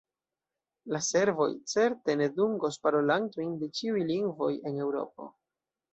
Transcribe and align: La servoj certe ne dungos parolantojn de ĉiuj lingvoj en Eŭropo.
La 0.93 1.01
servoj 1.07 1.47
certe 1.75 2.17
ne 2.21 2.29
dungos 2.39 2.79
parolantojn 2.87 3.53
de 3.65 3.73
ĉiuj 3.81 4.03
lingvoj 4.13 4.53
en 4.71 4.85
Eŭropo. 4.87 5.29